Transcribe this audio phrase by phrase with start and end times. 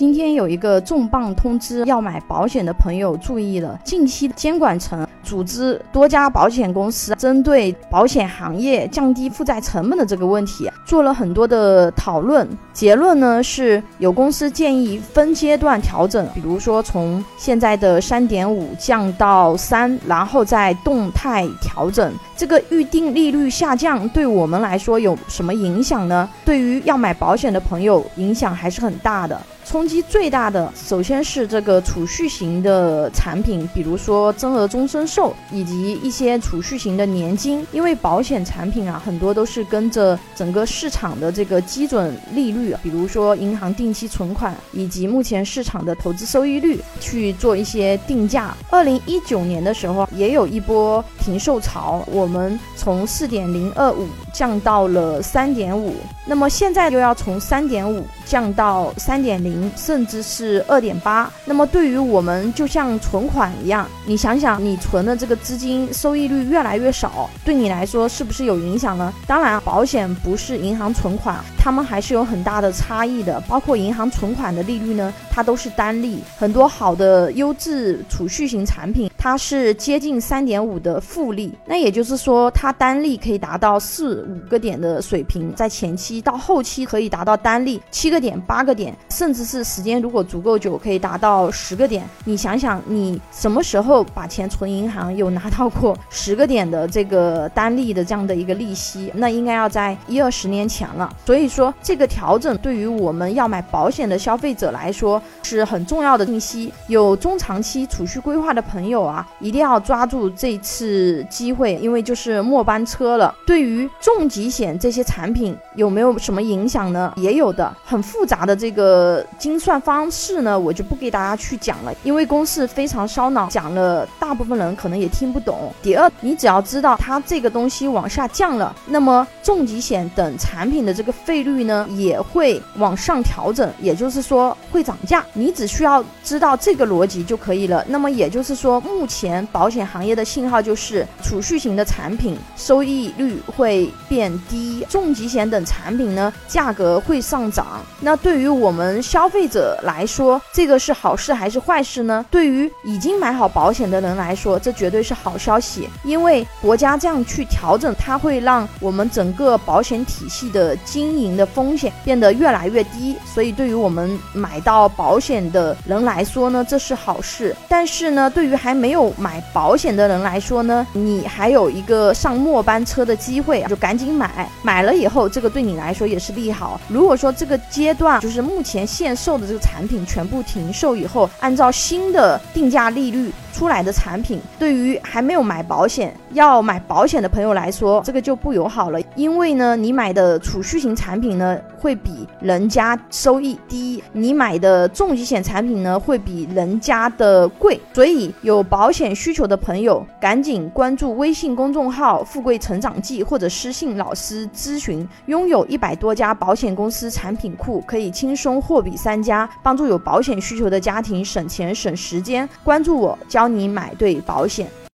[0.00, 3.78] 今天有一个重磅通知，要买保险的朋友注意了。
[3.84, 12.48] 近期监管层组织多家保险公司，针对保险行业降低负债成本的这个问题，做了很多的讨论。
[12.72, 22.10] 结论呢是有公司建议分阶段调整，比如说从现在的三点五降到三，然后再动态调整。
[22.34, 26.26] 这个预定利率下降对我们来说有什么影响呢？
[26.42, 29.38] 对于要买保险的朋友，影响还是很大的。
[29.70, 48.52] 冲击最大的，首先是这个储蓄型的产品，比如说增额终身寿以及一些储蓄型的年金，因为保险产品啊，很多都是跟着整个市场的这个基准利率，比如说银行定期存款以及目前市场的投资收益率去做一些定价。
[48.70, 55.94] 二零一九年的时候，也有一波停售潮，我们从四点零二五降到了三点五，
[56.26, 59.59] 那么现在又要从三点五降到三点零。
[59.76, 69.12] 甚至是二点八，那么对于我们就像存款一样，你想想，你存的这个资金收益率越来越少，对你来说是不是有影响呢？
[69.26, 73.40] 当然，保险不是银行存款，它们还是有很大的差异的。
[73.48, 89.50] 包括银行存款的利率呢，它都是单利，很多好的优质储蓄型产品，它是接近三点五的复利，那也就是说，它单利可以达到四五个点的水平，在前期到后期可以达到单利七个点、八个点，甚至。
[89.50, 92.08] 是时间如果足够久，可以达到十个点。
[92.24, 99.10] 你想想，你什么时候把钱存银行，有拿到过十个点的这个单利的这样的一个利息？
[99.12, 101.12] 那应该要在一二十年前了。
[101.26, 106.72] 所以说，这个调整对于我们要买保险的消费者来说是很重要的信息。
[106.86, 109.02] 有中长期储蓄规划的朋友
[109.38, 113.34] 一定要抓住这次机会，因为就是末班车了。
[113.46, 117.12] 对于重疾险这些产品有没有什么影响呢？
[117.16, 119.24] 也有的，很复杂的这个。
[119.38, 125.72] 精算方式呢，我就不给大家去讲了，因为公式非常烧脑，讲了大部分人可能也听不懂。
[125.80, 135.24] 第二，你只要知道它这个东西往下降了，那么重疾险等产品的这个费率呢也会往上调整，也就是说会涨价。
[135.32, 137.84] 你只需要知道这个逻辑就可以了。
[137.88, 147.80] 那么也就是说，目前保险行业的信号就是储蓄型的产品收益率会变低，重疾险等产品呢价格会上涨。
[148.00, 152.24] 那对于我们消费者来说，这个是好事还是坏事呢？
[152.30, 163.16] 对于已经买好保险的人来说，这绝对是好消息，因为国家这样去调整，它会让我们整个保险体系的经营的风险变得越来越低。
[163.24, 167.54] 所以，对于我们买到保险的人来说呢，这是好事。
[167.68, 174.50] 但是呢，对于还没有买保险的人来说呢，你还有一个上末班车的机会，就赶紧买。
[174.62, 176.80] 买了以后，这个对你来说也是利好。
[176.88, 183.32] 如果说这个阶段就是目前限售的这个产品全部停售以后，按照新的定价利率。
[183.52, 189.00] 出来的产品对于还没有买保险要买保险的朋友来说，这个就不友好了。
[189.16, 197.80] 因为呢，你买的储蓄型产品呢会比人家收益低，你买的重疾险产品呢会比人家的贵。
[197.92, 205.06] 所以有保险需求的朋友，赶紧关注微信公众号“富贵成长记”或者私信老师咨询。
[205.26, 212.48] 拥有一百多家保险公司产品库，可以轻松货比三家，帮助有保险需求的家庭省钱省时间。
[212.62, 213.50] 关注我教。
[213.50, 214.80] 你买对保险。